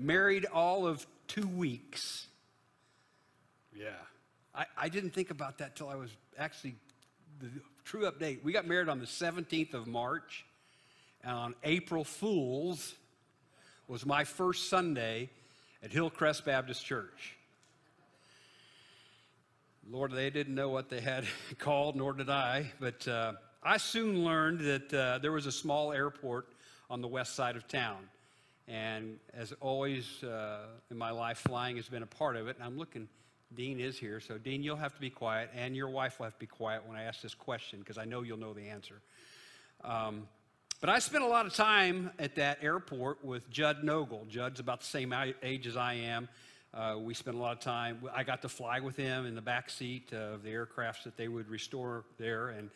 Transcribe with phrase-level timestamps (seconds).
[0.00, 2.26] married all of two weeks.
[3.74, 3.90] Yeah.
[4.54, 6.74] I, I didn't think about that till I was actually
[7.40, 7.48] the
[7.84, 8.42] true update.
[8.42, 10.44] We got married on the 17th of March,
[11.22, 12.94] and on April Fool's
[13.88, 15.30] was my first Sunday
[15.82, 17.36] at Hillcrest Baptist Church.
[19.88, 21.24] Lord, they didn't know what they had
[21.58, 23.32] called, nor did I, but uh,
[23.62, 26.46] I soon learned that uh, there was a small airport
[26.88, 27.98] on the west side of town.
[28.70, 32.56] And as always uh, in my life, flying has been a part of it.
[32.56, 33.08] And I'm looking,
[33.52, 34.20] Dean is here.
[34.20, 36.82] So, Dean, you'll have to be quiet, and your wife will have to be quiet
[36.86, 39.00] when I ask this question because I know you'll know the answer.
[39.82, 40.28] Um,
[40.80, 44.26] but I spent a lot of time at that airport with Judd Nogle.
[44.28, 45.12] Judd's about the same
[45.42, 46.28] age as I am.
[46.72, 48.00] Uh, we spent a lot of time.
[48.14, 51.26] I got to fly with him in the back seat of the aircrafts that they
[51.26, 52.70] would restore there and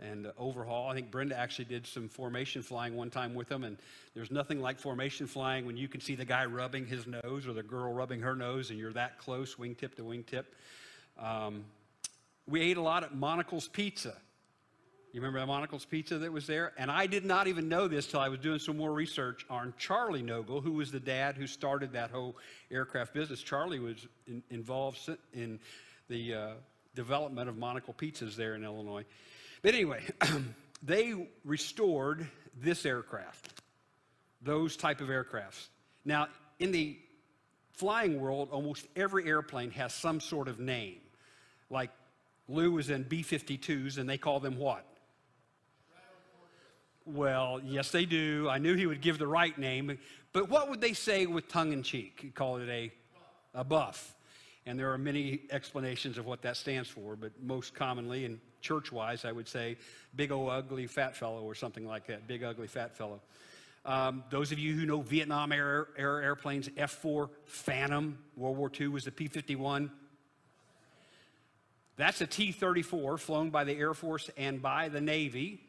[0.00, 0.88] and overhaul.
[0.88, 3.76] I think Brenda actually did some formation flying one time with them, and
[4.14, 7.52] there's nothing like formation flying when you can see the guy rubbing his nose or
[7.52, 10.44] the girl rubbing her nose, and you're that close, wingtip to wingtip.
[11.18, 11.64] Um,
[12.46, 14.16] we ate a lot at Monical's Pizza.
[15.12, 16.72] You remember the Monical's Pizza that was there?
[16.78, 19.74] And I did not even know this till I was doing some more research on
[19.76, 22.36] Charlie Nogle, who was the dad who started that whole
[22.70, 23.42] aircraft business.
[23.42, 25.58] Charlie was in, involved in
[26.08, 26.48] the uh,
[26.94, 29.04] development of Monical Pizzas there in Illinois.
[29.62, 30.04] But anyway,
[30.82, 32.26] they restored
[32.60, 33.62] this aircraft,
[34.42, 35.68] those type of aircrafts.
[36.04, 36.98] Now, in the
[37.72, 41.00] flying world, almost every airplane has some sort of name.
[41.68, 41.90] Like
[42.48, 44.84] Lou was in B 52s, and they call them what?
[47.06, 48.48] Well, yes, they do.
[48.48, 49.98] I knew he would give the right name.
[50.32, 52.32] But what would they say with tongue in cheek?
[52.34, 52.92] Call it a,
[53.54, 54.14] a buff.
[54.66, 58.92] And there are many explanations of what that stands for, but most commonly and church
[58.92, 59.76] wise, I would say
[60.14, 62.26] big old ugly fat fellow or something like that.
[62.26, 63.20] Big ugly fat fellow.
[63.84, 68.70] Um, those of you who know Vietnam era, era airplanes, F 4 Phantom, World War
[68.78, 69.90] II was the P 51.
[71.96, 75.60] That's a T 34 flown by the Air Force and by the Navy.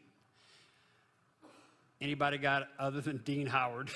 [2.00, 3.90] Anybody got other than Dean Howard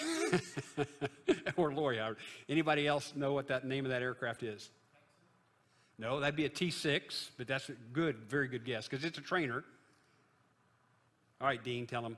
[1.57, 2.19] or Lori Howard?
[2.49, 4.71] Anybody else know what that name of that aircraft is?
[5.99, 9.19] No, that'd be a T 6, but that's a good, very good guess because it's
[9.19, 9.65] a trainer.
[11.41, 12.17] All right, Dean, tell him.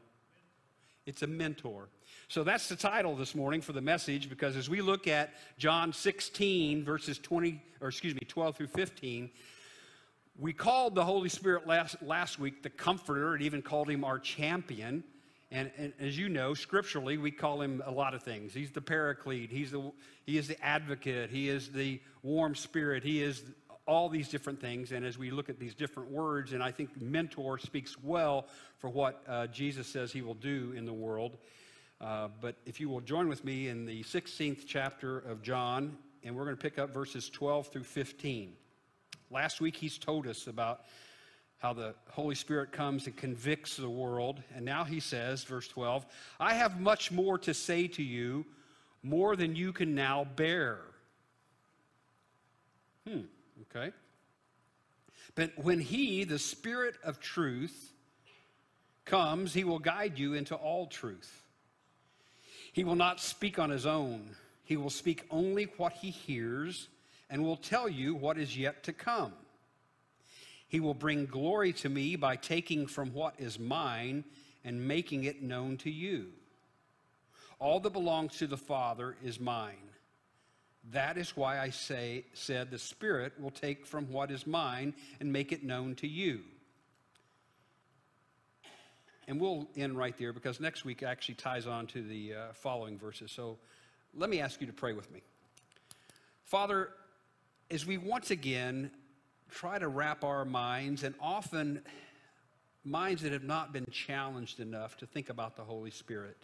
[1.07, 1.89] It's a mentor.
[2.29, 5.93] So that's the title this morning for the message because as we look at John
[5.93, 9.31] 16, verses 20, or excuse me, 12 through 15,
[10.39, 14.19] we called the Holy Spirit last, last week the Comforter and even called him our
[14.19, 15.03] champion.
[15.51, 18.53] And, and, as you know, scripturally, we call him a lot of things.
[18.53, 19.51] He's the paraclete.
[19.51, 19.91] He's the,
[20.27, 21.31] he is the advocate.
[21.31, 23.03] He is the warm spirit.
[23.03, 23.43] He is
[23.89, 24.93] all these different things.
[24.93, 28.91] And as we look at these different words, and I think mentor speaks well for
[28.91, 31.39] what uh, Jesus says he will do in the world.
[31.99, 36.37] Uh, but if you will join with me in the 16th chapter of John, and
[36.37, 38.53] we're going to pick up verses 12 through 15.
[39.31, 40.83] Last week, he's told us about
[41.57, 44.43] how the Holy Spirit comes and convicts the world.
[44.55, 46.05] And now he says, verse 12,
[46.39, 48.45] I have much more to say to you,
[49.03, 50.79] more than you can now bear.
[53.09, 53.23] Hmm.
[53.63, 53.93] Okay?
[55.35, 57.93] But when He, the Spirit of truth,
[59.05, 61.43] comes, He will guide you into all truth.
[62.73, 64.31] He will not speak on His own,
[64.65, 66.89] He will speak only what He hears
[67.31, 69.33] and will tell you what is yet to come.
[70.69, 74.25] He will bring glory to me by taking from what is mine
[74.65, 76.27] and making it known to you.
[77.59, 79.88] All that belongs to the Father is mine.
[80.91, 85.33] That is why I say, said the Spirit will take from what is mine and
[85.33, 86.41] make it known to you.
[89.27, 92.99] And we'll end right there because next week actually ties on to the uh, following
[92.99, 93.31] verses.
[93.31, 93.59] So
[94.15, 95.21] let me ask you to pray with me.
[96.45, 96.89] Father,
[97.71, 98.91] as we once again
[99.51, 101.83] try to wrap our minds, and often
[102.85, 106.39] minds that have not been challenged enough to think about the Holy Spirit,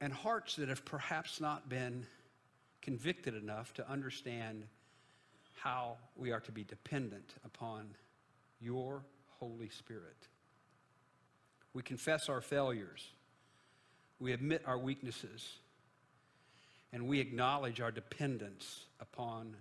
[0.00, 2.06] and hearts that have perhaps not been
[2.82, 4.64] convicted enough to understand
[5.54, 7.88] how we are to be dependent upon
[8.60, 9.02] your
[9.40, 10.28] Holy Spirit.
[11.74, 13.08] We confess our failures,
[14.20, 15.58] we admit our weaknesses,
[16.92, 19.54] and we acknowledge our dependence upon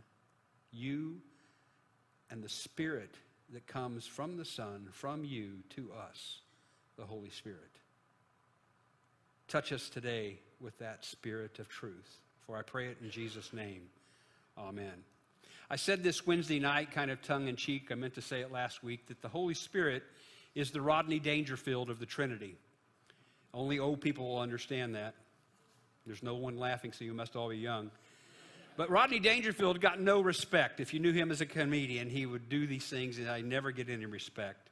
[0.71, 1.17] you
[2.29, 3.15] and the Spirit
[3.53, 6.39] that comes from the Son, from you to us,
[6.97, 7.79] the Holy Spirit.
[9.47, 12.17] Touch us today with that spirit of truth.
[12.45, 13.83] For I pray it in Jesus' name.
[14.57, 15.03] Amen.
[15.69, 17.89] I said this Wednesday night, kind of tongue in cheek.
[17.91, 20.03] I meant to say it last week that the Holy Spirit
[20.55, 22.55] is the Rodney Dangerfield of the Trinity.
[23.53, 25.13] Only old people will understand that.
[26.05, 27.91] There's no one laughing, so you must all be young.
[28.77, 30.79] But Rodney Dangerfield got no respect.
[30.79, 33.71] If you knew him as a comedian, he would do these things and I never
[33.71, 34.69] get any respect.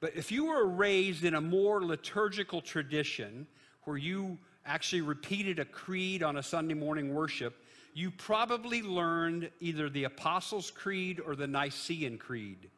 [0.00, 3.46] But if you were raised in a more liturgical tradition
[3.84, 7.54] where you actually repeated a creed on a Sunday morning worship,
[7.92, 12.70] you probably learned either the Apostles' Creed or the Nicene Creed.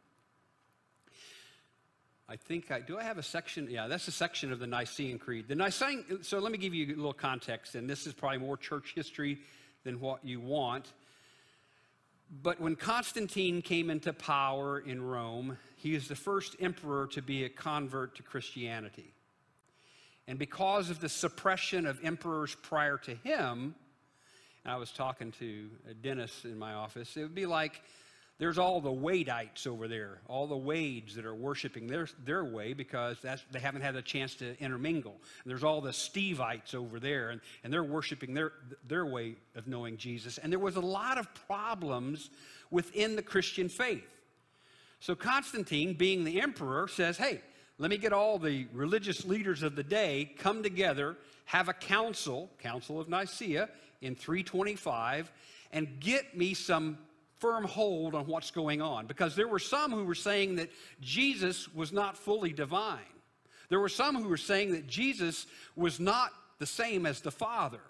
[2.29, 2.99] I think I do.
[2.99, 3.69] I have a section.
[3.71, 5.47] Yeah, that's a section of the Nicene Creed.
[5.49, 6.05] The Nicene.
[6.23, 9.39] So let me give you a little context, and this is probably more church history
[9.85, 10.93] than what you want.
[12.43, 17.45] But when Constantine came into power in Rome, he is the first emperor to be
[17.45, 19.13] a convert to Christianity.
[20.29, 23.75] And because of the suppression of emperors prior to him,
[24.65, 27.81] and I was talking to uh, Dennis in my office, it would be like
[28.39, 32.75] there's all the Wadites over there, all the Wades that are worshiping their, their way
[32.75, 33.17] because
[33.51, 35.15] they haven't had a chance to intermingle.
[35.43, 38.53] And there's all the Stevites over there, and, and they're worshiping their,
[38.87, 40.37] their way of knowing Jesus.
[40.37, 42.29] And there was a lot of problems
[42.71, 44.05] within the Christian faith.
[45.01, 47.41] So Constantine, being the emperor, says, hey,
[47.79, 52.51] let me get all the religious leaders of the day come together, have a council,
[52.59, 53.69] Council of Nicaea,
[54.01, 55.31] in 325,
[55.73, 56.99] and get me some
[57.39, 60.71] firm hold on what's going on because there were some who were saying that
[61.01, 63.01] Jesus was not fully divine.
[63.69, 67.81] There were some who were saying that Jesus was not the same as the Father.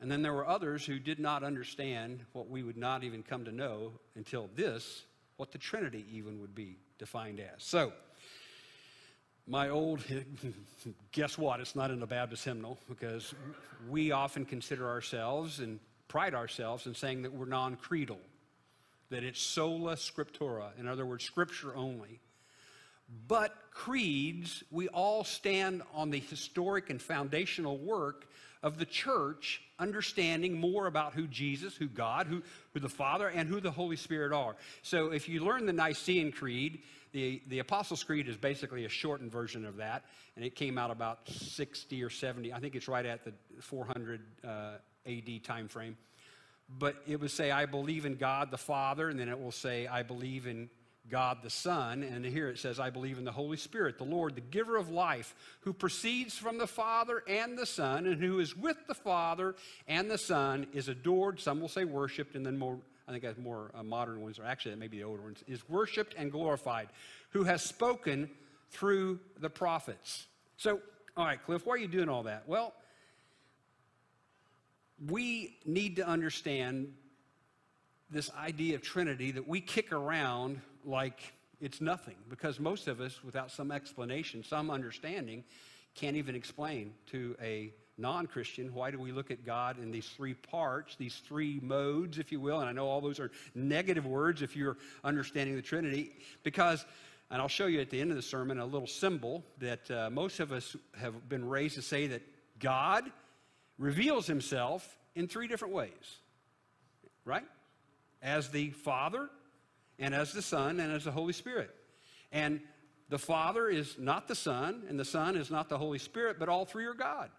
[0.00, 3.44] And then there were others who did not understand what we would not even come
[3.46, 5.04] to know until this,
[5.38, 7.64] what the Trinity even would be defined as.
[7.64, 7.92] So,
[9.48, 10.04] my old,
[11.12, 11.60] guess what?
[11.60, 13.34] It's not in the Baptist hymnal because
[13.88, 18.20] we often consider ourselves and pride ourselves in saying that we're non creedal,
[19.10, 22.20] that it's sola scriptura, in other words, scripture only.
[23.26, 28.26] But creeds, we all stand on the historic and foundational work
[28.62, 32.42] of the church, understanding more about who Jesus, who God, who,
[32.74, 34.56] who the Father, and who the Holy Spirit are.
[34.82, 36.80] So if you learn the Nicene Creed,
[37.12, 40.04] the, the Apostles' Creed is basically a shortened version of that,
[40.36, 42.52] and it came out about 60 or 70.
[42.52, 44.48] I think it's right at the 400 uh,
[45.06, 45.96] AD time frame.
[46.68, 49.86] But it would say, I believe in God the Father, and then it will say,
[49.86, 50.68] I believe in
[51.08, 52.02] God the Son.
[52.02, 54.90] And here it says, I believe in the Holy Spirit, the Lord, the giver of
[54.90, 59.54] life, who proceeds from the Father and the Son, and who is with the Father
[59.86, 62.78] and the Son, is adored, some will say worshiped, and then more,
[63.08, 65.42] I think that's more uh, modern ones, or actually that may be the older ones,
[65.48, 66.88] is worshiped and glorified,
[67.30, 68.28] who has spoken
[68.70, 70.26] through the prophets.
[70.58, 70.80] So,
[71.16, 72.44] all right, Cliff, why are you doing all that?
[72.46, 72.74] Well,
[75.08, 76.92] we need to understand
[78.10, 83.24] this idea of Trinity that we kick around like it's nothing because most of us,
[83.24, 85.44] without some explanation, some understanding,
[85.94, 90.08] can't even explain to a non Christian why do we look at God in these
[90.08, 92.60] three parts, these three modes, if you will.
[92.60, 96.12] And I know all those are negative words if you're understanding the Trinity,
[96.44, 96.86] because,
[97.30, 100.10] and I'll show you at the end of the sermon a little symbol that uh,
[100.10, 102.22] most of us have been raised to say that
[102.60, 103.04] God
[103.78, 106.18] reveals himself in three different ways,
[107.24, 107.44] right?
[108.22, 109.28] As the Father,
[109.98, 111.74] and as the Son, and as the Holy Spirit.
[112.30, 112.60] And
[113.08, 116.48] the Father is not the Son, and the Son is not the Holy Spirit, but
[116.48, 117.30] all three are God.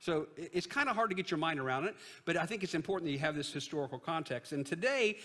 [0.00, 2.74] So it's kind of hard to get your mind around it, but I think it's
[2.74, 4.52] important that you have this historical context.
[4.52, 5.18] And today,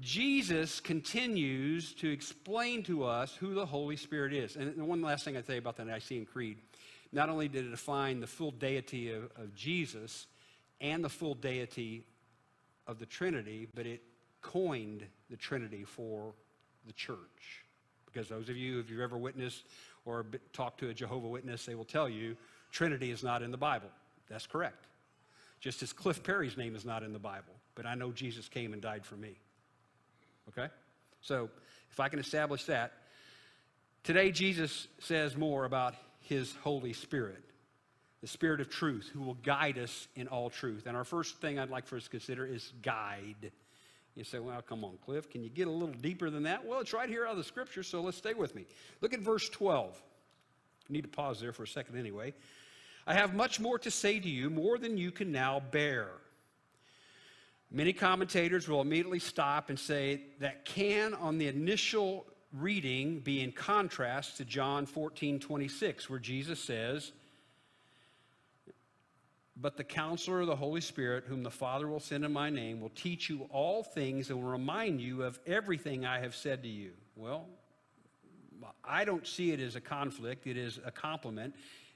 [0.00, 4.56] Jesus continues to explain to us who the Holy Spirit is.
[4.56, 6.58] And one last thing I'd say about the Nicene Creed
[7.12, 10.26] not only did it define the full deity of, of Jesus
[10.80, 12.04] and the full deity
[12.86, 14.02] of the Trinity, but it
[14.42, 16.34] coined the Trinity for
[16.86, 17.64] the church.
[18.06, 19.64] Because those of you, if you've ever witnessed
[20.04, 22.36] or talked to a Jehovah Witness, they will tell you
[22.70, 23.88] Trinity is not in the Bible.
[24.28, 24.86] That's correct.
[25.60, 28.72] Just as Cliff Perry's name is not in the Bible, but I know Jesus came
[28.72, 29.38] and died for me.
[30.48, 30.72] Okay?
[31.20, 31.50] So,
[31.90, 32.92] if I can establish that,
[34.04, 37.42] today Jesus says more about his Holy Spirit,
[38.20, 40.86] the Spirit of truth, who will guide us in all truth.
[40.86, 43.50] And our first thing I'd like for us to consider is guide.
[44.14, 46.66] You say, well, come on, Cliff, can you get a little deeper than that?
[46.66, 48.66] Well, it's right here out of the scripture, so let's stay with me.
[49.00, 50.00] Look at verse 12.
[50.88, 52.34] I need to pause there for a second anyway.
[53.08, 56.08] I have much more to say to you, more than you can now bear.
[57.70, 63.50] Many commentators will immediately stop and say that can, on the initial reading be in
[63.52, 67.12] contrast to John 14, 26, where Jesus says,
[69.56, 72.78] But the counselor, of the Holy Spirit, whom the Father will send in my name,
[72.78, 76.68] will teach you all things and will remind you of everything I have said to
[76.68, 76.90] you.
[77.16, 77.46] Well,
[78.84, 81.54] I don't see it as a conflict, it is a compliment.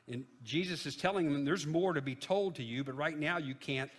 [0.09, 3.39] And Jesus is telling them there's more to be told to you, but right now
[3.39, 3.91] you can't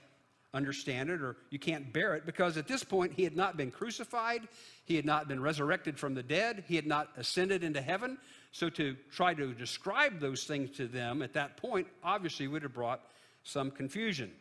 [0.54, 3.72] understand it or you can't bear it because at this point he had not been
[3.72, 4.48] crucified,
[4.86, 8.18] he had not been resurrected from the dead, he had not ascended into heaven.
[8.52, 12.74] So to try to describe those things to them at that point obviously would have
[12.74, 13.02] brought
[13.44, 14.32] some confusion.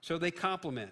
[0.00, 0.90] So they compliment.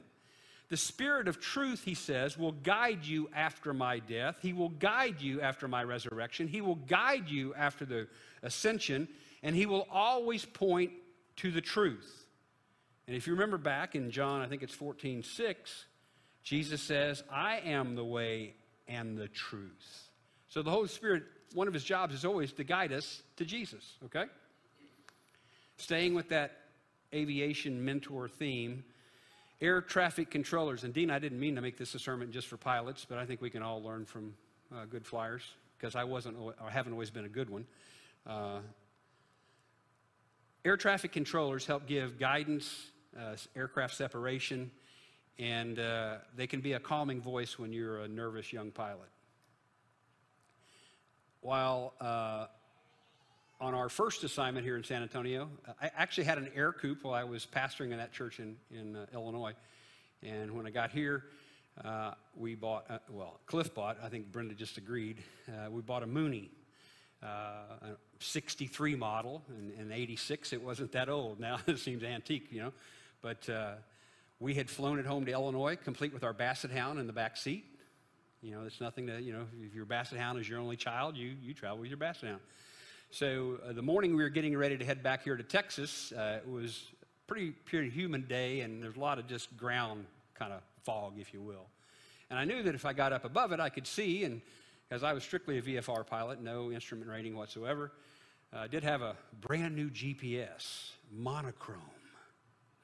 [0.69, 4.39] The Spirit of truth, he says, will guide you after my death.
[4.43, 6.49] He will guide you after my resurrection.
[6.49, 8.09] He will guide you after the
[8.43, 9.07] ascension,
[9.43, 10.93] and he will always point
[11.37, 12.27] to the truth.
[13.07, 15.85] And if you remember back in John, I think it's 14 6,
[16.43, 18.55] Jesus says, I am the way
[18.89, 20.11] and the truth.
[20.49, 21.25] So the Holy Spirit,
[21.55, 24.25] one of his jobs is always to guide us to Jesus, okay?
[25.77, 26.53] Staying with that
[27.13, 28.85] aviation mentor theme,
[29.61, 30.85] air traffic controllers.
[30.85, 33.27] And Dean, I didn't mean to make this a sermon just for pilots, but I
[33.27, 34.35] think we can all learn from
[34.75, 35.43] uh, good flyers
[35.79, 37.67] because I wasn't or haven't always been a good one.
[38.27, 38.61] Uh,
[40.67, 44.69] air traffic controllers help give guidance, uh, aircraft separation,
[45.39, 49.09] and uh, they can be a calming voice when you're a nervous young pilot.
[51.41, 52.47] While uh,
[53.61, 55.49] on our first assignment here in San Antonio.
[55.81, 59.07] I actually had an Ercoupe while I was pastoring in that church in, in uh,
[59.15, 59.55] Illinois.
[60.23, 61.25] And when I got here,
[61.83, 66.03] uh, we bought, uh, well, Cliff bought, I think Brenda just agreed, uh, we bought
[66.03, 66.51] a Mooney,
[67.23, 69.43] uh, a 63 model.
[69.49, 71.41] In, in 86, it wasn't that old.
[71.47, 72.73] Now it seems antique, you know.
[73.23, 73.75] But uh,
[74.41, 77.37] we had flown it home to Illinois, complete with our basset hound in the back
[77.37, 77.65] seat.
[78.43, 81.17] You know, it's nothing to, you know, if your basset hound is your only child,
[81.17, 82.41] you, you travel with your basset hound.
[83.11, 86.41] So uh, the morning we were getting ready to head back here to Texas, uh,
[86.45, 86.85] it was
[87.27, 90.05] pretty, pretty humid day, and there's a lot of just ground
[90.35, 91.67] kind of fog, if you will.
[92.31, 94.43] And I knew that if I got up above it, I could see, and
[94.89, 97.93] because I was strictly a VFR pilot, no instrument rating whatsoever,
[98.53, 101.81] uh, did have a brand new GPS, monochrome.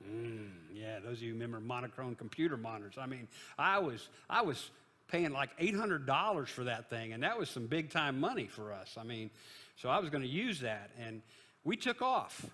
[0.04, 2.94] Mm, yeah, those of you remember monochrome computer monitors.
[2.98, 4.70] I mean, I was, I was
[5.06, 8.96] paying like $800 for that thing, and that was some big time money for us.
[8.98, 9.30] I mean,
[9.76, 10.90] so I was going to use that.
[10.98, 11.22] And
[11.64, 12.44] we took off.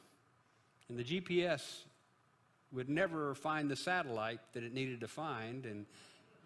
[0.89, 1.85] And the GPS
[2.73, 5.65] would never find the satellite that it needed to find.
[5.65, 5.87] And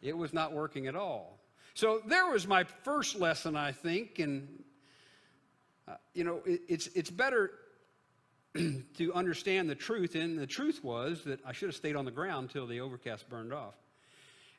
[0.03, 1.39] it was not working at all.
[1.75, 4.19] So there was my first lesson, I think.
[4.19, 4.63] And,
[5.89, 7.51] uh, you know, it, it's, it's better
[8.55, 10.15] to understand the truth.
[10.15, 13.29] And the truth was that I should have stayed on the ground until the overcast
[13.29, 13.75] burned off.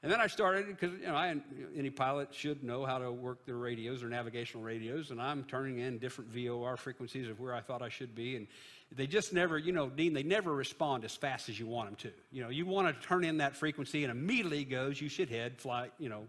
[0.04, 1.34] And then I started because you know I,
[1.78, 5.80] any pilot should know how to work their radios or navigational radios, and I'm turning
[5.80, 8.48] in different VOR frequencies of where I thought I should be, and
[8.92, 11.96] they just never, you know, Dean, they never respond as fast as you want them
[12.12, 12.12] to.
[12.34, 15.58] You know, you want to turn in that frequency, and immediately goes, you should head
[15.58, 16.28] fly, you know,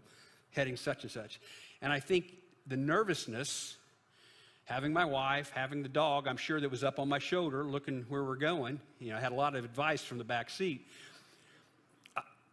[0.55, 1.39] heading such and such.
[1.81, 2.33] And I think
[2.67, 3.77] the nervousness,
[4.65, 8.05] having my wife, having the dog, I'm sure that was up on my shoulder, looking
[8.09, 8.79] where we're going.
[8.99, 10.85] You know, I had a lot of advice from the back seat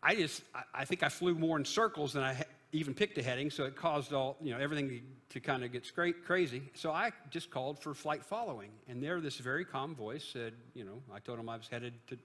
[0.03, 0.43] I just,
[0.75, 3.77] I think I flew more in circles than I even picked a heading, so it
[3.77, 5.01] caused all, you know, everything to,
[5.35, 5.89] to kind of get
[6.25, 6.63] crazy.
[6.75, 8.71] So I just called for flight following.
[8.89, 11.95] And there, this very calm voice said, you know, I told them I was headed
[12.09, 12.17] to,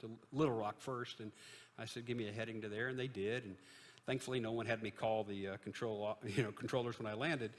[0.00, 1.20] to Little Rock first.
[1.20, 1.30] And
[1.78, 2.88] I said, give me a heading to there.
[2.88, 3.44] And they did.
[3.44, 3.54] And
[4.06, 7.52] thankfully, no one had me call the uh, control, you know, controllers when I landed.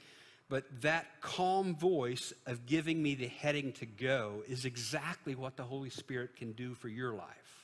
[0.48, 5.62] But that calm voice of giving me the heading to go is exactly what the
[5.62, 7.54] Holy Spirit can do for your life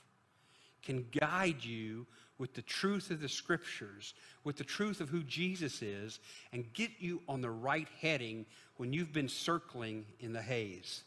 [0.83, 2.07] can guide you
[2.39, 6.21] with the truth of the scriptures, with the truth of who Jesus is,
[6.53, 8.47] and get you on the right heading
[8.77, 11.03] when you've been circling in the haze.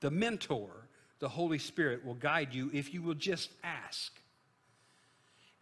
[0.00, 0.70] The mentor,
[1.18, 4.12] the Holy Spirit, will guide you if you will just ask.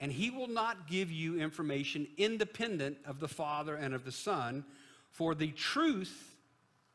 [0.00, 4.64] And he will not give you information independent of the Father and of the Son,
[5.10, 6.36] for the truth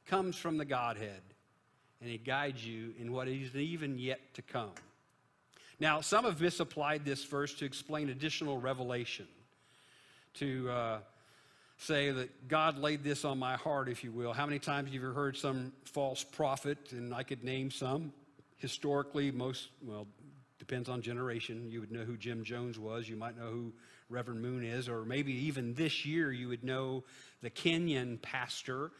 [0.06, 1.22] comes from the Godhead,
[2.02, 4.72] and he guides you in what is even yet to come.
[5.80, 9.28] Now, some have misapplied this verse to explain additional revelation,
[10.36, 10.98] to uh,
[11.78, 14.34] say that God laid this on my heart, if you will.
[14.34, 18.12] How many times have you heard some false prophet, and I could name some?
[18.58, 20.06] Historically, most, well,
[20.60, 21.70] depends on generation.
[21.70, 23.10] You would know who Jim Jones was.
[23.10, 23.74] You might know who
[24.10, 27.04] Reverend Moon is, or maybe even this year you would know
[27.42, 28.92] the Kenyan pastor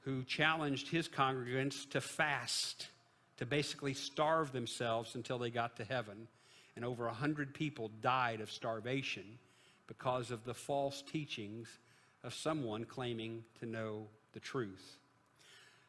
[0.00, 2.88] who challenged his congregants to fast
[3.36, 6.28] to basically starve themselves until they got to heaven.
[6.76, 9.24] And over 100 people died of starvation
[9.86, 11.68] because of the false teachings
[12.24, 14.96] of someone claiming to know the truth.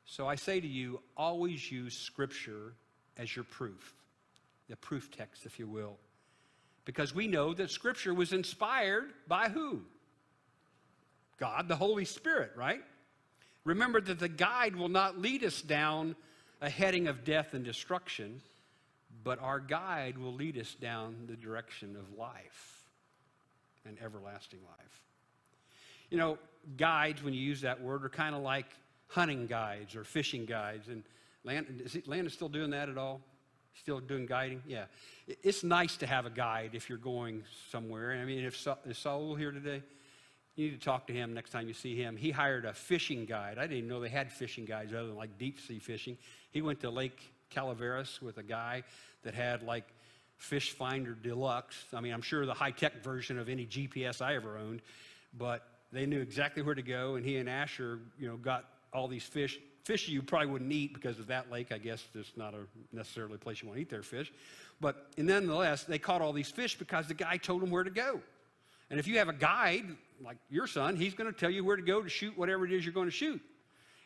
[0.05, 2.73] So I say to you, always use Scripture
[3.17, 3.93] as your proof,
[4.73, 5.97] the proof text, if you will.
[6.83, 9.81] Because we know that Scripture was inspired by who?
[11.37, 12.81] God, the Holy Spirit, right?
[13.65, 16.15] Remember that the guide will not lead us down
[16.59, 18.41] a heading of death and destruction,
[19.23, 22.81] but our guide will lead us down the direction of life
[23.85, 25.01] and everlasting life.
[26.09, 26.39] You know,
[26.77, 28.65] guides, when you use that word, are kind of like
[29.05, 30.87] hunting guides or fishing guides.
[30.87, 31.03] And
[31.43, 33.21] Land, is it, Landon still doing that at all?
[33.79, 34.61] Still doing guiding?
[34.67, 34.85] Yeah.
[35.27, 38.13] It's nice to have a guide if you're going somewhere.
[38.13, 39.81] I mean, if, Sa- is Saul here today?
[40.55, 42.15] You need to talk to him next time you see him.
[42.15, 43.57] He hired a fishing guide.
[43.57, 46.17] I didn't know they had fishing guides other than like deep sea fishing.
[46.51, 48.83] He went to Lake Calaveras with a guy
[49.23, 49.85] that had like
[50.37, 51.85] Fish Finder Deluxe.
[51.93, 54.81] I mean, I'm sure the high tech version of any GPS I ever owned,
[55.35, 57.15] but they knew exactly where to go.
[57.15, 59.59] And he and Asher, you know, got all these fish.
[59.83, 61.71] Fish you probably wouldn't eat because of that lake.
[61.71, 62.59] I guess it's not a
[62.93, 64.31] necessarily a place you want to eat their fish.
[64.79, 68.21] But nonetheless, they caught all these fish because the guy told them where to go.
[68.89, 69.85] And if you have a guide,
[70.23, 72.71] like your son, he's going to tell you where to go to shoot whatever it
[72.71, 73.41] is you're going to shoot.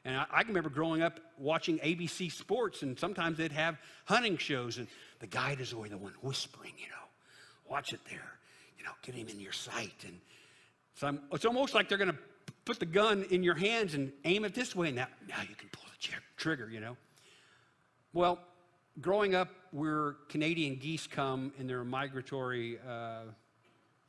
[0.05, 4.77] And I, I, remember growing up watching ABC Sports, and sometimes they'd have hunting shows,
[4.77, 4.87] and
[5.19, 8.39] the guide is always the one whispering, you know, watch it there,
[8.77, 10.05] you know, get him in your sight.
[10.05, 10.19] And
[10.95, 12.17] so I'm, it's almost like they're going to
[12.67, 15.55] put the gun in your hands and aim it this way, and now, now you
[15.55, 16.97] can pull the trigger, you know.
[18.11, 18.39] Well,
[18.99, 23.21] growing up, where Canadian geese come in their migratory uh,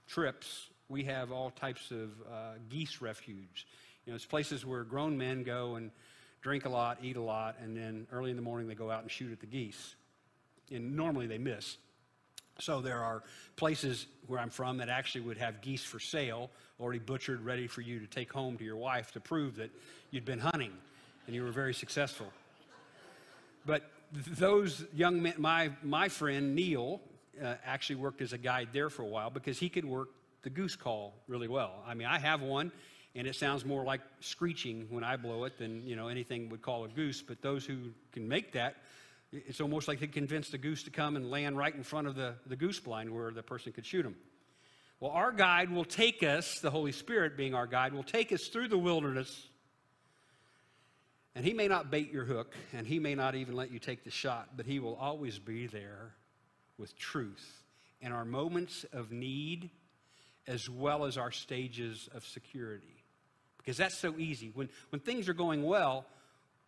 [0.08, 3.66] trips, we have all types of uh, geese refuge.
[4.04, 5.92] You know, it's places where grown men go and
[6.40, 9.02] drink a lot, eat a lot, and then early in the morning they go out
[9.02, 9.94] and shoot at the geese.
[10.72, 11.76] And normally they miss.
[12.60, 13.22] So there are
[13.54, 16.50] places where I'm from that actually would have geese for sale,
[16.80, 19.70] already butchered, ready for you to take home to your wife to prove that
[20.10, 20.72] you'd been hunting
[21.26, 22.26] and you were very successful.
[23.64, 27.00] But those young men, my, my friend Neil
[27.40, 30.08] uh, actually worked as a guide there for a while because he could work
[30.42, 31.84] the goose call really well.
[31.86, 32.72] I mean, I have one,
[33.14, 36.62] and it sounds more like screeching when I blow it than you know anything would
[36.62, 37.22] call a goose.
[37.22, 37.76] But those who
[38.12, 38.76] can make that,
[39.32, 42.14] it's almost like they convinced the goose to come and land right in front of
[42.14, 44.16] the, the goose blind where the person could shoot him.
[45.00, 48.48] Well, our guide will take us, the Holy Spirit being our guide, will take us
[48.48, 49.48] through the wilderness.
[51.34, 54.02] And he may not bait your hook, and he may not even let you take
[54.02, 56.14] the shot, but he will always be there
[56.78, 57.62] with truth
[58.00, 59.70] in our moments of need
[60.48, 63.04] as well as our stages of security.
[63.58, 64.50] Because that's so easy.
[64.54, 66.06] When, when things are going well,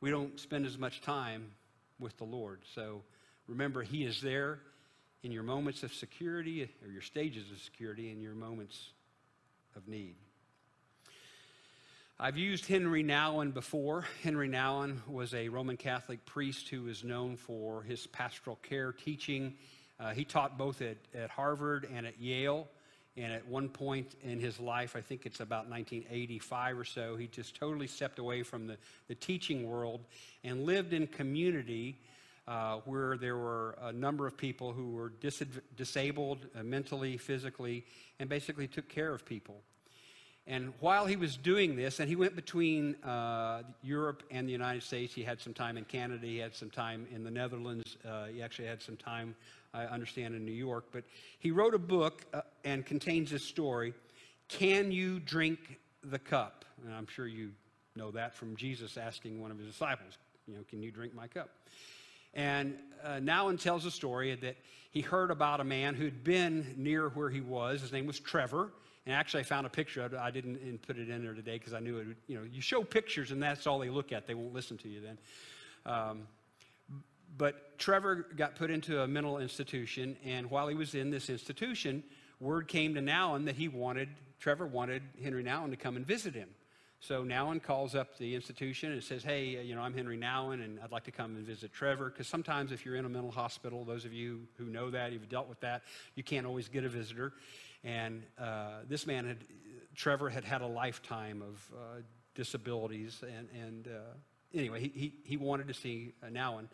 [0.01, 1.47] we don't spend as much time
[2.01, 2.61] with the Lord.
[2.75, 3.03] So
[3.47, 4.59] remember, He is there
[5.23, 8.91] in your moments of security or your stages of security and your moments
[9.77, 10.15] of need.
[12.19, 14.07] I've used Henry Nouwen before.
[14.23, 19.55] Henry Nouwen was a Roman Catholic priest who is known for his pastoral care teaching
[20.01, 22.67] uh, he taught both at, at Harvard and at Yale.
[23.21, 27.27] And at one point in his life, I think it's about 1985 or so, he
[27.27, 28.79] just totally stepped away from the,
[29.09, 30.01] the teaching world
[30.43, 31.99] and lived in community
[32.49, 35.43] uh, where there were a number of people who were dis-
[35.77, 37.85] disabled uh, mentally, physically,
[38.19, 39.61] and basically took care of people.
[40.47, 44.83] And while he was doing this, and he went between uh, Europe and the United
[44.83, 48.25] States, he had some time in Canada, he had some time in the Netherlands, uh,
[48.27, 49.35] he actually had some time
[49.73, 50.87] I understand, in New York.
[50.93, 51.05] But
[51.39, 53.95] he wrote a book uh, and contains this story
[54.49, 56.65] Can You Drink the Cup?
[56.85, 57.51] And I'm sure you
[57.97, 61.29] know that from Jesus asking one of his disciples, you know, Can you drink my
[61.29, 61.51] cup?
[62.35, 64.57] And uh, Nouwen tells a story that
[64.91, 67.81] he heard about a man who'd been near where he was.
[67.81, 68.73] His name was Trevor.
[69.07, 70.19] And actually, I found a picture of it.
[70.19, 72.07] I didn't put it in there today because I knew it.
[72.09, 74.27] Would, you know, you show pictures and that's all they look at.
[74.27, 75.19] They won't listen to you then.
[75.87, 76.27] Um,
[77.37, 82.03] but Trevor got put into a mental institution, and while he was in this institution,
[82.41, 86.35] word came to Nouwen that he wanted, Trevor wanted Henry Nouwen to come and visit
[86.35, 86.49] him.
[87.03, 90.79] So Nouwen calls up the institution and says, Hey, you know, I'm Henry Nouwen, and
[90.81, 92.11] I'd like to come and visit Trevor.
[92.11, 95.29] Because sometimes if you're in a mental hospital, those of you who know that, you've
[95.29, 95.83] dealt with that,
[96.15, 97.33] you can't always get a visitor.
[97.85, 99.39] And uh, this man had,
[99.95, 102.01] Trevor had had a lifetime of uh,
[102.35, 104.01] disabilities, and, and uh,
[104.55, 106.67] anyway, he, he, he, wanted to see uh, Nouwen.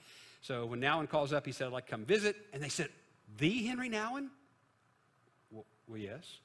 [0.47, 2.37] So when Nouwen calls up, he said, I'd like to come visit.
[2.53, 2.91] And they said,
[3.39, 4.29] The Henry Nouwen?
[5.51, 6.39] Well, well yes.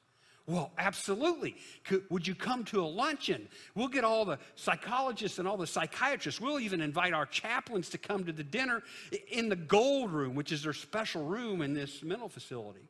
[0.44, 1.54] Well, absolutely.
[1.84, 3.46] Could, would you come to a luncheon?
[3.76, 6.40] We'll get all the psychologists and all the psychiatrists.
[6.40, 8.82] We'll even invite our chaplains to come to the dinner
[9.30, 12.88] in the gold room, which is their special room in this mental facility.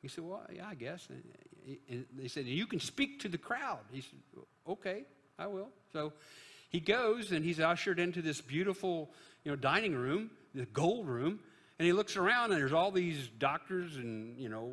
[0.00, 1.08] He said, Well, yeah, I guess.
[1.90, 3.80] And they said, You can speak to the crowd.
[3.92, 4.18] He said,
[4.66, 5.04] Okay,
[5.38, 5.68] I will.
[5.92, 6.14] So
[6.70, 9.10] he goes and he's ushered into this beautiful
[9.44, 11.40] you know, dining room, the gold room,
[11.78, 14.72] and he looks around and there's all these doctors and, you know,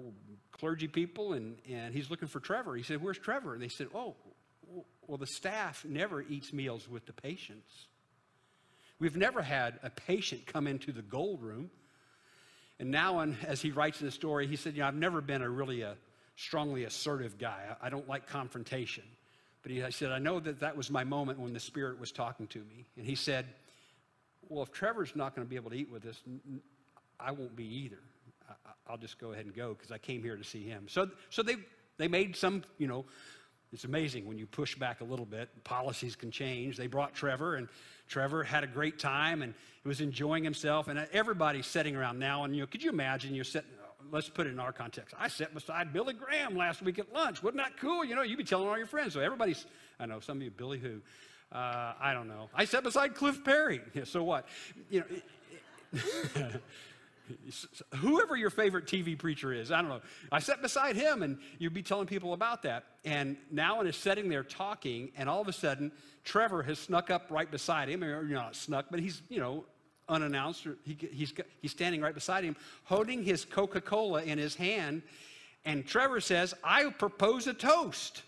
[0.51, 2.75] clergy people, and, and he's looking for Trevor.
[2.75, 3.53] He said, Where's Trevor?
[3.53, 4.15] And they said, Oh,
[5.07, 7.87] Well, the staff never eats meals with the patients.
[8.99, 11.71] We've never had a patient come into the gold room.
[12.79, 15.21] And now, and as he writes in the story, he said, You know, I've never
[15.21, 15.95] been a really a
[16.35, 17.75] strongly assertive guy.
[17.81, 19.03] I don't like confrontation.
[19.61, 22.47] But he said, I know that that was my moment when the Spirit was talking
[22.47, 22.85] to me.
[22.97, 23.45] And he said,
[24.49, 26.21] Well, if Trevor's not going to be able to eat with us,
[27.19, 27.99] I won't be either.
[28.87, 30.87] I'll just go ahead and go because I came here to see him.
[30.89, 31.57] So, so they,
[31.97, 33.05] they made some, you know,
[33.71, 36.75] it's amazing when you push back a little bit, policies can change.
[36.75, 37.67] They brought Trevor, and
[38.07, 40.87] Trevor had a great time and he was enjoying himself.
[40.87, 44.03] And uh, everybody's sitting around now, and you know, could you imagine you're sitting, uh,
[44.11, 45.13] let's put it in our context.
[45.19, 47.43] I sat beside Billy Graham last week at lunch.
[47.43, 48.03] Wasn't that cool?
[48.03, 49.13] You know, you'd be telling all your friends.
[49.13, 49.67] So everybody's,
[49.99, 51.01] I know, some of you, Billy who?
[51.51, 52.49] Uh, I don't know.
[52.53, 53.81] I sat beside Cliff Perry.
[53.93, 54.47] Yeah, so what?
[54.89, 55.03] You
[55.93, 56.49] know,
[57.95, 60.01] whoever your favorite TV preacher is, I don't know.
[60.31, 62.85] I sat beside him and you'd be telling people about that.
[63.03, 65.91] And now in his sitting there talking, and all of a sudden,
[66.23, 68.03] Trevor has snuck up right beside him.
[68.03, 69.65] Or, not snuck, but he's, you know,
[70.07, 70.67] unannounced.
[70.83, 75.01] He, he's, he's standing right beside him, holding his Coca Cola in his hand.
[75.65, 78.23] And Trevor says, I propose a toast.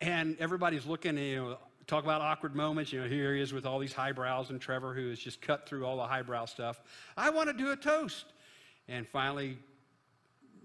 [0.00, 2.92] And everybody's looking, you know, talk about awkward moments.
[2.92, 5.68] You know, here he is with all these highbrows, and Trevor, who has just cut
[5.68, 6.80] through all the highbrow stuff.
[7.16, 8.26] I want to do a toast.
[8.88, 9.58] And finally,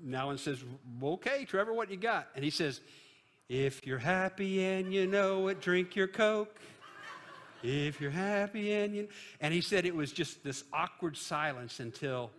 [0.05, 0.63] Nouwen says,
[1.01, 2.27] Okay, Trevor, what you got?
[2.35, 2.81] And he says,
[3.49, 6.59] If you're happy and you know it, drink your Coke.
[7.63, 9.07] If you're happy and you.
[9.39, 12.31] And he said it was just this awkward silence until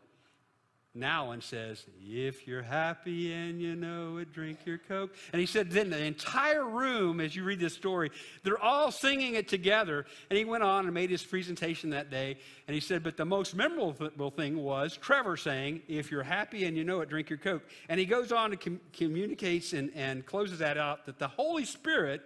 [0.97, 5.15] Nouwen says, If you're happy and you know it, drink your Coke.
[5.33, 8.11] And he said, Then the entire room, as you read this story,
[8.43, 10.05] they're all singing it together.
[10.29, 12.37] And he went on and made his presentation that day.
[12.69, 16.77] And he said, But the most memorable thing was Trevor saying, If you're happy and
[16.77, 17.63] you know it, drink your Coke.
[17.89, 21.65] And he goes on to com- communicates and, and closes that out that the Holy
[21.65, 22.21] Spirit,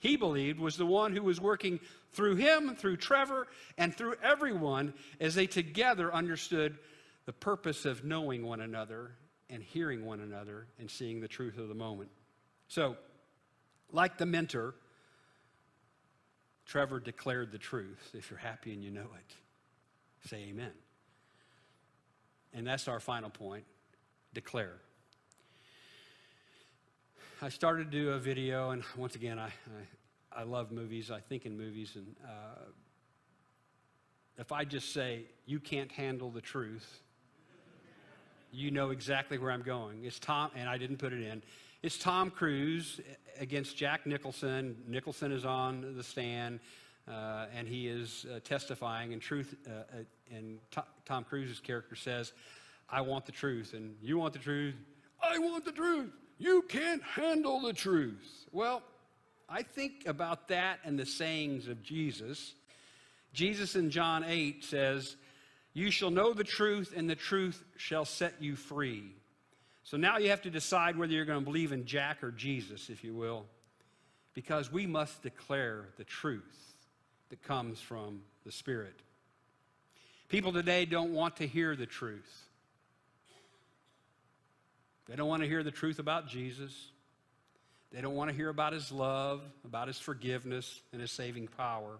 [0.00, 1.78] he believed, was the one who was working
[2.12, 3.46] through him, through Trevor,
[3.78, 6.76] and through everyone as they together understood
[7.30, 9.12] the purpose of knowing one another
[9.48, 12.10] and hearing one another and seeing the truth of the moment.
[12.66, 12.96] So,
[13.92, 14.74] like the mentor,
[16.66, 18.10] Trevor declared the truth.
[18.14, 20.72] If you're happy and you know it, say amen.
[22.52, 23.62] And that's our final point
[24.34, 24.78] declare.
[27.40, 29.52] I started to do a video, and once again, I,
[30.32, 31.12] I, I love movies.
[31.12, 32.64] I think in movies, and uh,
[34.36, 37.02] if I just say, you can't handle the truth,
[38.52, 40.04] you know exactly where I'm going.
[40.04, 41.42] It's Tom, and I didn't put it in.
[41.82, 43.00] It's Tom Cruise
[43.38, 44.76] against Jack Nicholson.
[44.86, 46.60] Nicholson is on the stand,
[47.08, 49.12] uh, and he is uh, testifying.
[49.12, 50.58] And truth, uh, uh and
[51.04, 52.32] Tom Cruise's character says,
[52.88, 54.74] "I want the truth, and you want the truth.
[55.22, 56.10] I want the truth.
[56.38, 58.82] You can't handle the truth." Well,
[59.48, 62.54] I think about that and the sayings of Jesus.
[63.32, 65.16] Jesus in John 8 says,
[65.72, 69.14] you shall know the truth, and the truth shall set you free.
[69.84, 72.90] So now you have to decide whether you're going to believe in Jack or Jesus,
[72.90, 73.46] if you will,
[74.34, 76.74] because we must declare the truth
[77.30, 78.94] that comes from the Spirit.
[80.28, 82.44] People today don't want to hear the truth.
[85.08, 86.72] They don't want to hear the truth about Jesus.
[87.92, 91.98] They don't want to hear about his love, about his forgiveness, and his saving power.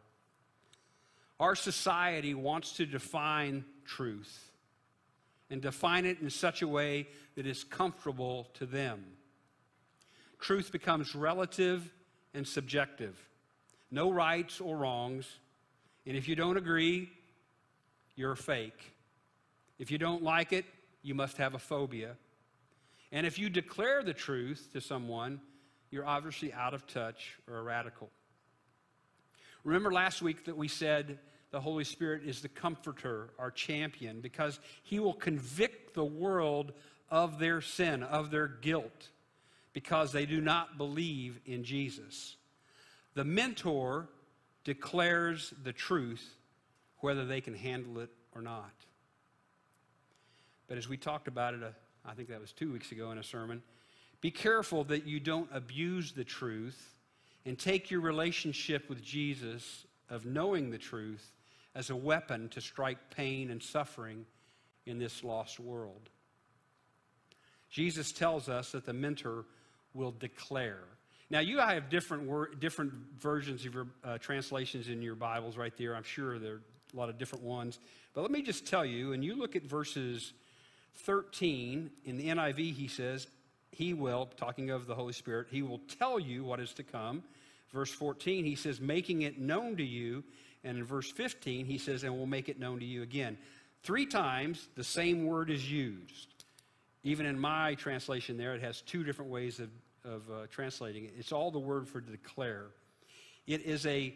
[1.41, 4.53] Our society wants to define truth
[5.49, 9.03] and define it in such a way that is comfortable to them.
[10.39, 11.91] Truth becomes relative
[12.35, 13.17] and subjective.
[13.91, 15.27] No rights or wrongs.
[16.07, 17.11] And if you don't agree,
[18.17, 18.93] you're fake.
[19.79, 20.67] If you don't like it,
[21.03, 22.17] you must have a phobia.
[23.13, 25.41] And if you declare the truth to someone,
[25.91, 28.11] you're obviously out of touch or a radical.
[29.65, 31.19] Remember last week that we said
[31.51, 36.73] the Holy Spirit is the comforter, our champion, because he will convict the world
[37.11, 39.09] of their sin, of their guilt,
[39.73, 42.37] because they do not believe in Jesus.
[43.15, 44.09] The mentor
[44.65, 46.37] declares the truth,
[46.99, 48.73] whether they can handle it or not.
[50.69, 51.71] But as we talked about it, uh,
[52.05, 53.63] I think that was two weeks ago in a sermon,
[54.21, 56.95] be careful that you don't abuse the truth
[57.45, 61.33] and take your relationship with Jesus of knowing the truth
[61.75, 64.27] as a weapon to strike pain and suffering
[64.87, 66.11] in this lost world.
[67.71, 69.45] Jesus tells us that the mentor
[69.95, 70.81] will declare.
[71.31, 75.77] Now, you have different, word, different versions of your uh, translations in your Bibles right
[75.77, 75.95] there.
[75.95, 77.79] I'm sure there are a lot of different ones.
[78.15, 80.33] But let me just tell you, and you look at verses
[80.97, 83.29] 13 in the NIV, he says,
[83.73, 87.23] he will, talking of the Holy Spirit, he will tell you what is to come.
[87.73, 90.25] Verse 14, he says, making it known to you.
[90.65, 93.39] And in verse 15, he says, and will make it known to you again.
[93.83, 96.29] Three times the same word is used.
[97.03, 99.71] Even in my translation there, it has two different ways of,
[100.05, 101.15] of uh, translating it.
[101.19, 102.67] It's all the word for declare.
[103.47, 104.15] It is a,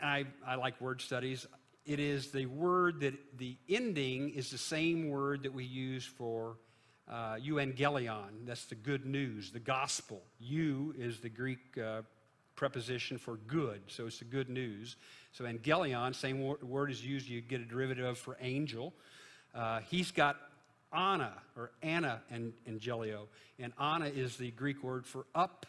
[0.00, 1.46] I, I like word studies.
[1.84, 6.56] It is the word that the ending is the same word that we use for
[7.08, 8.46] uh, euangelion.
[8.46, 10.22] That's the good news, the gospel.
[10.38, 12.02] You is the Greek uh,
[12.56, 14.96] preposition for good, so it's the good news.
[15.32, 18.92] So angelion, same word is used, you get a derivative of for angel.
[19.54, 20.36] Uh, he's got
[20.92, 23.26] Anna or Anna and Angelio.
[23.58, 25.66] And Anna is the Greek word for up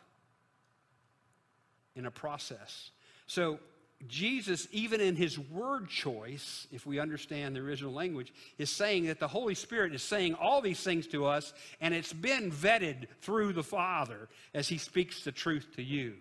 [1.95, 2.91] in a process.
[3.27, 3.59] So
[4.07, 9.19] Jesus, even in his word choice, if we understand the original language, is saying that
[9.19, 13.53] the Holy Spirit is saying all these things to us, and it's been vetted through
[13.53, 16.13] the Father as he speaks the truth to you.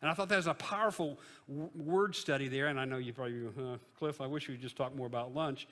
[0.00, 2.66] And I thought that was a powerful word study there.
[2.66, 5.34] And I know you probably, uh, Cliff, I wish we would just talk more about
[5.34, 5.66] lunch.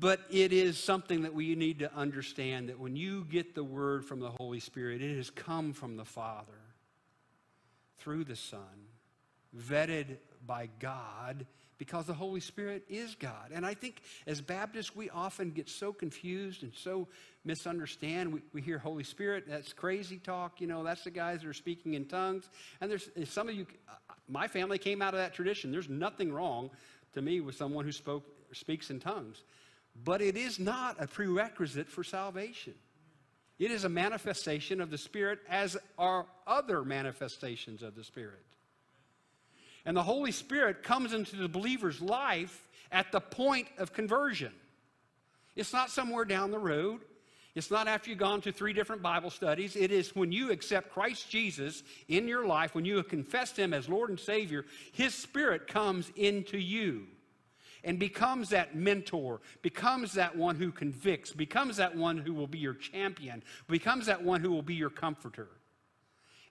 [0.00, 4.04] But it is something that we need to understand that when you get the word
[4.04, 6.52] from the Holy Spirit, it has come from the Father
[7.98, 8.88] through the Son,
[9.56, 13.50] vetted by God, because the Holy Spirit is God.
[13.52, 17.08] And I think as Baptists, we often get so confused and so
[17.44, 18.32] misunderstand.
[18.32, 20.60] We, we hear Holy Spirit, that's crazy talk.
[20.60, 22.48] You know, that's the guys that are speaking in tongues.
[22.80, 23.94] And there's some of you, uh,
[24.28, 25.72] my family came out of that tradition.
[25.72, 26.70] There's nothing wrong
[27.14, 29.42] to me with someone who spoke, speaks in tongues.
[30.04, 32.74] But it is not a prerequisite for salvation.
[33.58, 38.44] It is a manifestation of the Spirit, as are other manifestations of the Spirit.
[39.86, 44.52] And the Holy Spirit comes into the believer's life at the point of conversion.
[45.56, 47.00] It's not somewhere down the road.
[47.54, 49.76] It's not after you've gone to three different Bible studies.
[49.76, 53.72] It is when you accept Christ Jesus in your life, when you have confessed Him
[53.72, 57.06] as Lord and Savior, His Spirit comes into you
[57.84, 62.58] and becomes that mentor, becomes that one who convicts, becomes that one who will be
[62.58, 65.48] your champion, becomes that one who will be your comforter.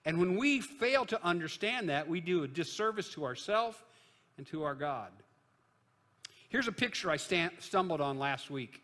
[0.04, 3.78] And when we fail to understand that, we do a disservice to ourselves
[4.36, 5.10] and to our God.
[6.48, 8.82] Here's a picture I st- stumbled on last week.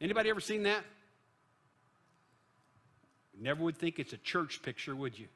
[0.00, 0.84] Anybody ever seen that?
[3.38, 5.26] Never would think it's a church picture, would you?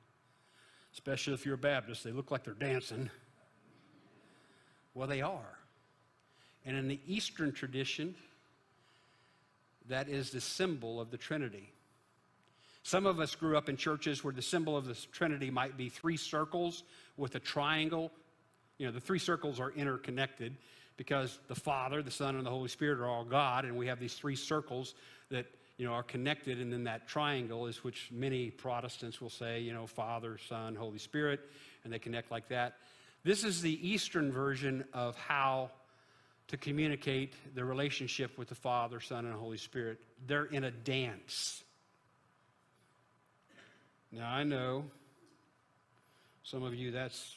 [0.93, 3.11] Especially if you're a Baptist, they look like they're dancing.
[4.95, 5.59] Well, they are.
[6.65, 8.15] And in the Eastern tradition,
[9.89, 11.71] that is the symbol of the Trinity.
[12.87, 15.89] Some of us grew up in churches where the symbol of the Trinity might be
[15.89, 16.85] three circles
[17.17, 18.13] with a triangle.
[18.79, 20.57] You know, the three circles are interconnected
[20.97, 23.99] because the Father, the Son, and the Holy Spirit are all God, and we have
[23.99, 24.95] these three circles
[25.31, 25.47] that
[25.79, 29.73] you know are connected, and then that triangle is which many Protestants will say, you
[29.73, 31.41] know, Father, Son, Holy Spirit,
[31.83, 32.77] and they connect like that.
[33.25, 35.73] This is the Eastern version of how
[36.47, 39.99] to communicate the relationship with the Father, Son, and Holy Spirit.
[40.29, 41.65] They're in a dance.
[44.13, 44.85] Now, I know
[46.43, 47.37] some of you, that's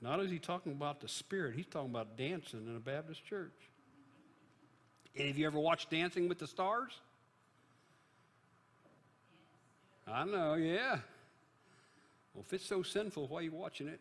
[0.00, 3.52] not as he talking about the Spirit, he's talking about dancing in a Baptist church.
[5.16, 6.92] And have you ever watched Dancing with the Stars?
[10.06, 10.98] I know, yeah.
[12.34, 14.00] Well, if it's so sinful, why are you watching it?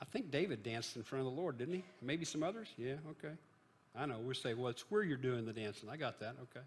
[0.00, 1.84] I think David danced in front of the Lord, didn't he?
[2.02, 2.68] Maybe some others?
[2.76, 3.34] Yeah, okay.
[3.96, 4.18] I know.
[4.20, 5.88] We'll say, well, it's where you're doing the dancing.
[5.88, 6.34] I got that.
[6.42, 6.64] Okay.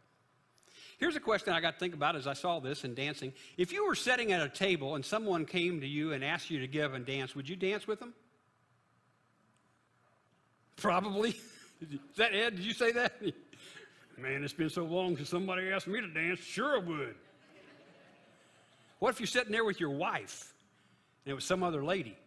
[0.97, 3.33] Here's a question I got to think about as I saw this in dancing.
[3.55, 6.59] If you were sitting at a table and someone came to you and asked you
[6.59, 8.13] to give and dance, would you dance with them?
[10.75, 11.29] Probably.
[11.81, 12.55] Is that Ed?
[12.55, 13.13] Did you say that?
[14.17, 16.39] Man, it's been so long since somebody asked me to dance.
[16.39, 17.15] Sure, I would.
[18.97, 20.53] What if you're sitting there with your wife
[21.23, 22.17] and it was some other lady?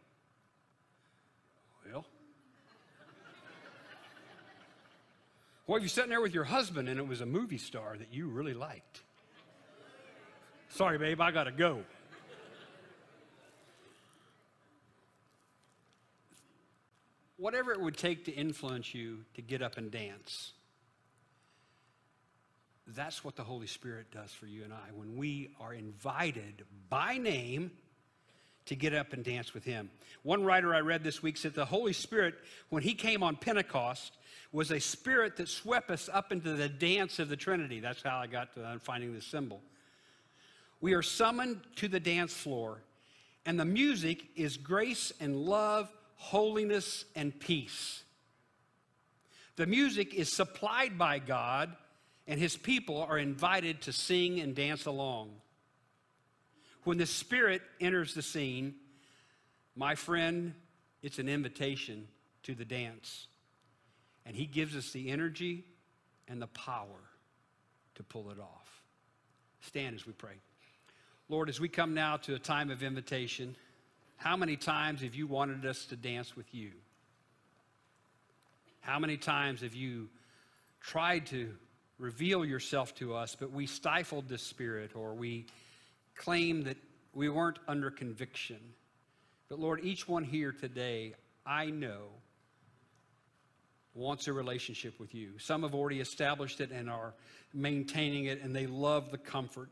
[5.70, 8.08] What if you're sitting there with your husband and it was a movie star that
[8.12, 9.02] you really liked?
[10.70, 11.84] Sorry, babe, I got to go.
[17.36, 20.54] Whatever it would take to influence you to get up and dance,
[22.88, 24.88] that's what the Holy Spirit does for you and I.
[24.92, 27.70] When we are invited by name
[28.66, 29.90] to get up and dance with Him.
[30.22, 32.34] One writer I read this week said the Holy Spirit,
[32.70, 34.16] when He came on Pentecost,
[34.52, 37.80] was a spirit that swept us up into the dance of the Trinity.
[37.80, 39.60] That's how I got to finding this symbol.
[40.80, 42.82] We are summoned to the dance floor,
[43.46, 48.02] and the music is grace and love, holiness and peace.
[49.56, 51.76] The music is supplied by God,
[52.26, 55.30] and his people are invited to sing and dance along.
[56.84, 58.74] When the Spirit enters the scene,
[59.76, 60.54] my friend,
[61.02, 62.08] it's an invitation
[62.44, 63.26] to the dance.
[64.26, 65.64] And he gives us the energy
[66.28, 67.00] and the power
[67.96, 68.82] to pull it off.
[69.60, 70.34] Stand as we pray.
[71.28, 73.56] Lord, as we come now to a time of invitation,
[74.16, 76.72] how many times have you wanted us to dance with you?
[78.80, 80.08] How many times have you
[80.80, 81.54] tried to
[81.98, 85.46] reveal yourself to us, but we stifled the Spirit or we
[86.16, 86.78] claimed that
[87.14, 88.58] we weren't under conviction?
[89.48, 92.08] But Lord, each one here today, I know,
[93.94, 95.38] wants a relationship with you.
[95.38, 97.14] Some have already established it and are
[97.52, 99.70] maintaining it, and they love the comfort.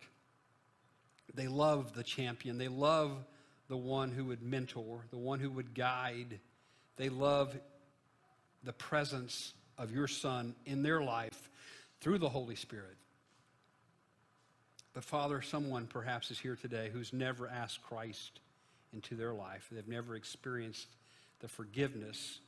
[1.35, 2.59] They love the champion.
[2.59, 3.13] They love
[3.69, 6.41] the one who would mentor, the one who would guide.
[6.97, 7.57] They love
[8.65, 11.51] the presence of your Son in their life
[12.01, 12.97] through the Holy Spirit.
[14.95, 18.41] But Father, someone perhaps is here today who's never asked Christ
[18.93, 19.69] into their life.
[19.71, 20.89] They've never experienced
[21.41, 22.41] the forgiveness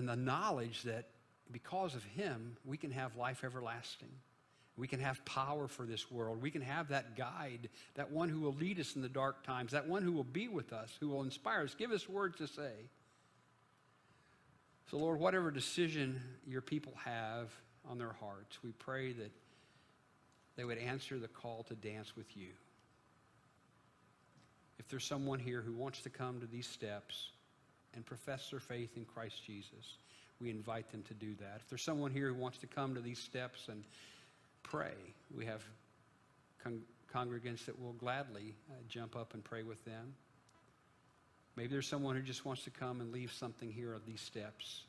[0.00, 1.04] and the knowledge that
[1.52, 4.08] because of Him, we can have life everlasting.
[4.78, 6.40] We can have power for this world.
[6.40, 9.72] We can have that guide, that one who will lead us in the dark times,
[9.72, 12.46] that one who will be with us, who will inspire us, give us words to
[12.46, 12.72] say.
[14.90, 17.50] So, Lord, whatever decision your people have
[17.86, 19.32] on their hearts, we pray that
[20.56, 22.52] they would answer the call to dance with you.
[24.78, 27.32] If there's someone here who wants to come to these steps
[27.94, 29.98] and profess their faith in Christ Jesus,
[30.40, 31.60] we invite them to do that.
[31.60, 33.84] If there's someone here who wants to come to these steps and
[34.62, 34.94] pray,
[35.36, 35.62] we have
[36.62, 36.82] con-
[37.14, 40.14] congregants that will gladly uh, jump up and pray with them.
[41.56, 44.84] Maybe there's someone who just wants to come and leave something here of these steps.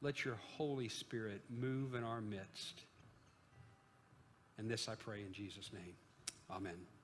[0.00, 2.82] Let your Holy Spirit move in our midst.
[4.56, 5.94] And this I pray in Jesus' name.
[6.50, 6.97] Amen.